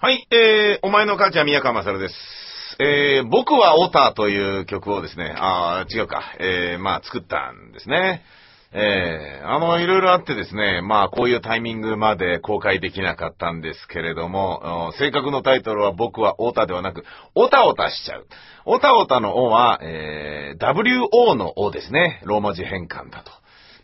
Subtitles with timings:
[0.00, 2.14] はい、えー、お前の母ちゃん宮川勝です。
[2.80, 8.24] えー、僕はオタという曲をですね、あ違うか、えー、まあ作ったんですね。
[8.76, 17.04] えー、あの、いろいろあってですね、まあ、こういうタイミングまで公開できなかったんですけれども、正確のタイトルは僕はオタではなく、
[17.36, 18.26] オタオタしちゃう。
[18.64, 22.20] オタオタのオは、えー、WO のオですね。
[22.24, 23.30] ローマ字変換だと。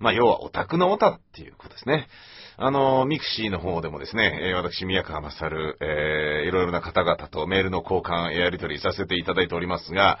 [0.00, 2.08] まあ、要はオタクのオタっていうことですね。
[2.56, 10.18] あの、 mixi の方でもですね、え私、宮川賢、えー、いろいろな方々とメールの交換、やり取りさせていただいておりますが、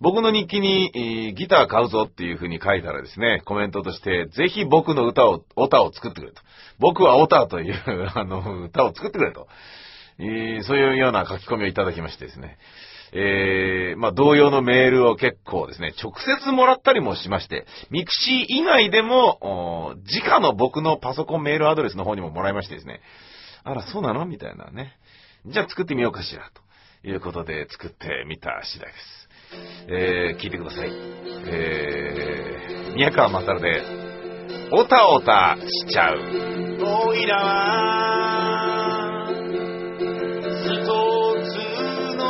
[0.00, 6.40] 僕の日記に、ギター買うぞっていう風に書いたらですね、コメントとして、ぜひ僕の歌を、オタを作ってくれと。
[6.78, 7.74] 僕はオタという
[8.14, 9.48] あの、歌を作ってくれと。
[10.20, 12.58] えー、そういうような書き込みをいただきましてですね。
[13.12, 23.00] えー、まあ、同様のメールを結構ですね、直接もらったりもしまして、 mixi 以外でも、直の僕のパソコンメールアドレスの方にももらいましてですね、
[23.64, 24.98] あら、そうなのみたいなね。
[25.46, 26.50] じゃあ作ってみようかしら、
[27.02, 29.27] ということで作ってみた次第です。
[29.88, 30.90] えー、聞いてください。
[31.46, 33.82] えー、宮川勝で、
[34.70, 36.18] おたおたしちゃう。
[36.84, 39.26] おいらは、
[40.00, 40.84] 一
[41.44, 41.56] つ
[42.16, 42.22] の、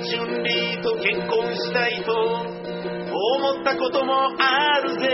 [0.00, 5.06] 春麗と結婚したいと思ったこともあるぜ。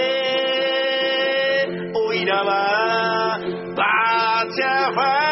[1.94, 3.38] おいらは、
[3.76, 5.23] バーチャファイ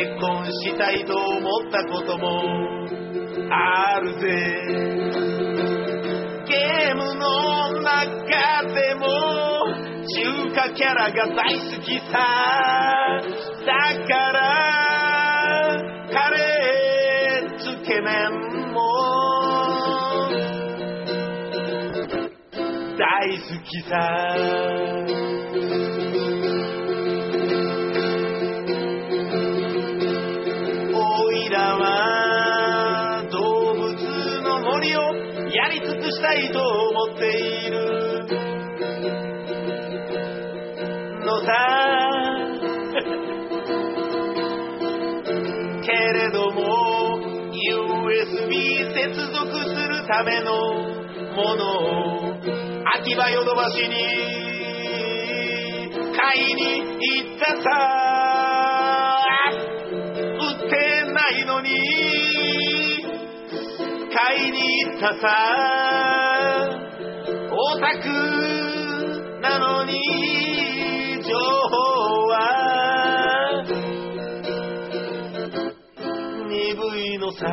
[0.00, 2.88] 結婚したいと思ったことも
[3.52, 4.18] あるぜ。
[6.48, 9.04] ゲームの中でも
[10.08, 12.16] 中華キャラが大好きさ。
[13.66, 13.72] だ
[14.08, 14.38] から
[16.10, 18.78] カレーつけ麺も
[22.96, 23.90] 大好きさ。
[36.30, 38.24] たいと思っている。
[41.26, 41.50] のさ。
[45.82, 47.18] けれども
[47.50, 50.52] USB 接続するための
[51.34, 52.38] ものを
[52.98, 53.96] 秋葉ヨドバシに
[56.16, 57.68] 買いに行ったさ。
[60.38, 60.76] 売って
[61.12, 62.19] ないのに。
[64.12, 65.28] 買いに行ったさ。
[67.52, 68.08] オタク
[69.40, 70.02] なのに
[71.22, 73.64] 情報は。
[76.48, 77.46] 鈍いのさ。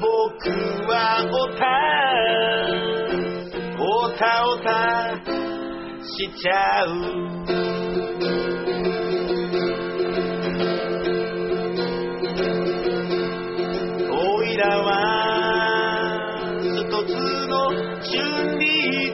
[0.00, 0.48] 僕
[0.88, 1.64] はオタ
[3.78, 3.84] オ
[4.16, 4.68] タオタ
[6.02, 6.08] し
[6.40, 6.88] ちゃう。
[14.10, 14.14] お
[14.44, 14.90] いらは
[16.62, 16.66] 一
[17.04, 17.12] つ
[17.48, 17.54] の
[18.02, 18.64] 春麗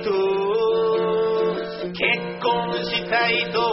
[0.05, 0.07] と
[1.93, 2.03] 結
[2.41, 2.49] 婚
[2.85, 3.64] したいと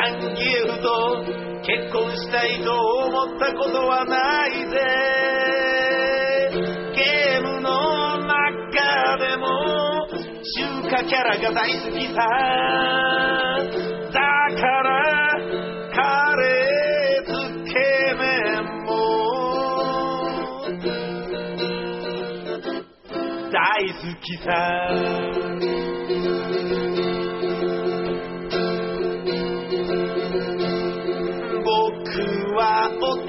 [0.00, 0.88] 残牛と
[1.60, 4.74] 結婚したいと思ったことはないぜ。
[6.96, 10.08] ゲームの中でも
[10.56, 12.16] 中華キャラが大好きさ。
[14.10, 14.20] だ
[14.58, 14.88] から
[15.94, 17.28] カレーつ
[17.70, 17.76] け
[18.18, 18.88] 麺も
[23.52, 23.58] 大
[23.92, 24.48] 好きさ。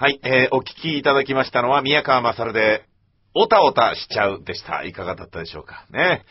[0.00, 2.86] はい、えーお聞きいただきましたのは宮川勝で、
[3.34, 4.82] おたおたしちゃうでした。
[4.84, 5.84] いかがだったでしょうか。
[5.90, 6.24] ね。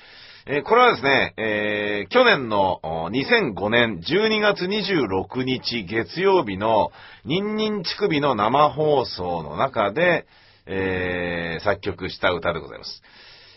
[0.48, 6.89] えーこれはですね、えー去年の2005年12月26日月曜日の
[7.25, 10.25] ニンニン乳首の生放送の中で、
[10.65, 13.04] えー作曲した歌でございます。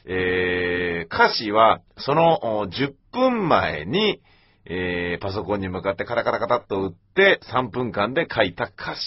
[0.05, 4.21] えー歌詞はその10分前に、
[4.67, 9.01] えーパソコンに向かってカタカタカタっと打って3分間で書いた歌詞。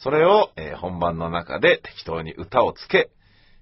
[0.00, 3.10] それを、えー本番の中で適当に歌をつけ、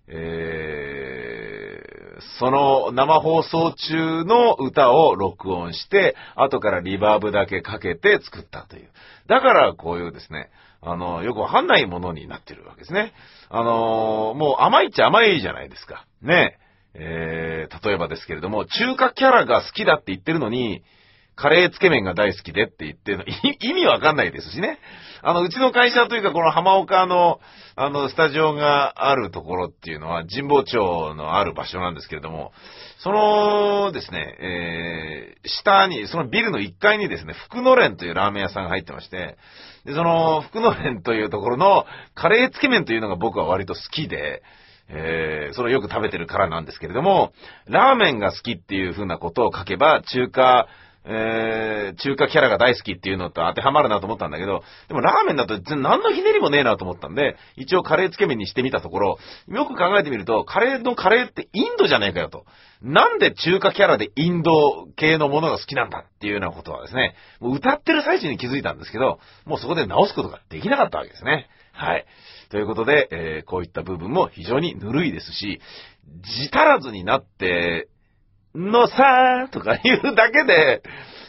[0.07, 1.99] えー
[2.41, 8.89] その生放送中の歌を録音して、後からリバーブだけかけて作ったという。
[9.29, 10.51] だからこういうですね、
[10.81, 13.13] あの、よくわかんないものになってるわけですね。
[13.51, 16.07] あのもう甘いっちゃ甘いじゃないですか。
[16.23, 16.59] ね。
[16.95, 20.83] えー例えばですけれども、中華キャラが好きだって言ってるのに、
[21.39, 23.25] カレーつけ麺が大好きでって言ってるの、
[23.63, 24.81] 意味わかんないですしね。
[25.23, 27.41] あの、うちの会社というか、この浜岡の、
[27.77, 32.53] あの、スタジオがあるところっていうのは、神保町のある場所なんですけれども、
[32.99, 39.39] そのですね、えー下に、そのビルの1階にですね、福の連というラーメン屋さんが入ってまして、
[39.85, 44.43] で、その、福の連というところの、カレーつけ麺というのが僕は割と好きで、
[44.89, 47.33] えーそれをよく食べてるからなんですけれども、
[47.67, 50.67] ラーメンが好きっていう風なことを書けば、中華、
[51.11, 59.19] えー中華キャラが大好きっていうのと当てはまるなと思ったんだけど、でもラーメンだと何のひねりもねえなと思ったんで、一応カレーつけ麺にしてみたところ、
[59.49, 62.45] よく考えてみると、カレーのカレーってインドじゃねえかよと。
[62.83, 71.49] なんで中華キャラでインド系のものが好きなんだっていうようなことはですね、もう歌ってる最中に気づいたんですけど、もうそこで直すことができなかったわけですね。
[71.73, 72.05] はい。
[72.51, 75.61] ということで、えーこういった部分も非常にぬるいですし、
[76.23, 77.89] 字足らずになって、
[78.59, 80.83] のさーとか言うだけで、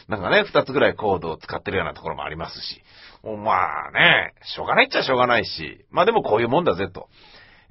[0.08, 2.82] なんかね、二つぐらいコードを使ってるようなところもありますし、
[3.22, 3.52] ま
[3.88, 7.08] あね、しょうがないっちゃしょうがないし、まあでもこういうもんだぜと。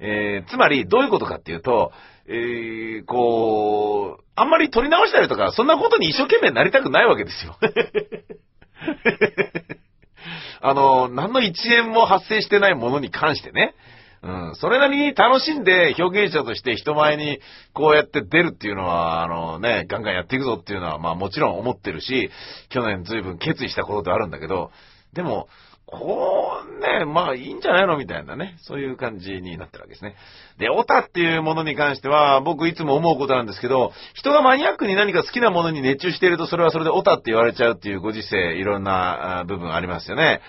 [0.02, 1.92] えーつまりどういうことかっていうと、
[2.26, 7.58] えーこう、あんまり取り直したりとか、そんなことに一生懸命なりたくないわけですよ。
[10.62, 13.74] あの、何の一円も発生してないものに関してね。
[14.22, 17.40] うん、それなりに楽しんで表現者として人前に
[17.72, 22.30] こうやって出るっていうのは、あのね、ガンガンやっていくぞっていうのは、まあもちろん思ってるし、
[22.68, 24.72] 去年随分決意したことであるんだけど、
[25.14, 25.48] でも、
[25.86, 30.14] こうね、まあいいんじゃないのみたいなね、そういう感じになってるわけですね。
[30.58, 40.40] で、オタっていうものに関しては、僕いつも思うことなんですけど、人がマニアックに何か好きなものに熱中していると、それはそれでオタって言われちゃうっていうご時世、いろんな部分ありますよね。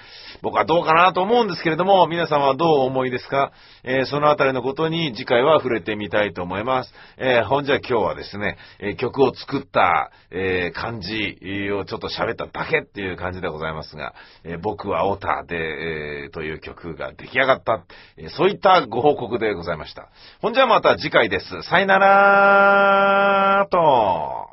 [0.42, 3.52] 僕はどうかなと思うんですけれども、皆さんはどうお思いですか、
[3.84, 6.94] えーそのあたりのことに次回は触れてみたいと思います。
[7.18, 11.38] えーほんじゃ今日はですね、え曲を作った、えー感じ
[11.72, 14.14] をちょっと喋っただけっていう感じでございますが、
[14.44, 17.86] え僕はオタで、えーという曲が出来上がった、
[18.18, 20.10] えーそういったご報告でございました。
[20.42, 21.46] ほんじゃまた次回です。
[21.64, 24.48] さよならーと。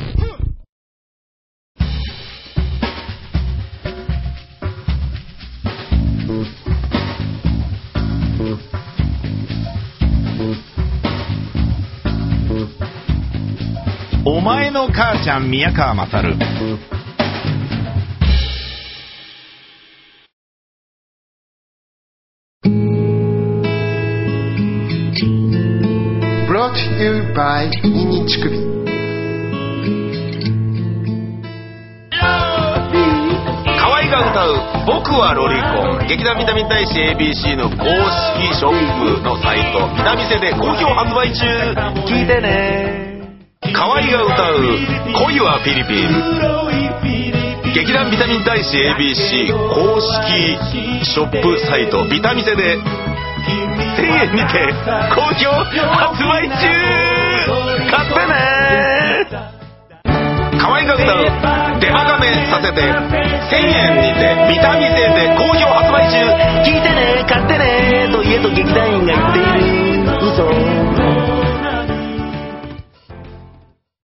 [14.44, 16.36] 前の母ちゃん宮川勝。
[26.46, 28.58] Brought to you by ニニチクビ
[33.78, 41.46] 河合が歌う「僕はロリコン」劇団ビタミン大使 ABC の公式ショップのサイト「ビタミセ」で好評発売中。
[42.04, 43.13] 聞いてね
[43.74, 44.78] 河合が歌う
[45.26, 46.08] 「恋はフィリピン」
[47.74, 54.72] 劇団ビタミン大使 ABC 公式ショップサイトビタミセで1000円にて
[55.12, 56.54] 好評発売中。
[57.90, 58.34] 買ってね。
[60.56, 61.24] 河合が歌う
[61.82, 66.16] 「デマガメさせて」1000円にてビタミセで好評発売中。
[66.62, 70.16] 聞いてね買ってねと家と劇団員が言っている。
[70.22, 71.03] 嘘。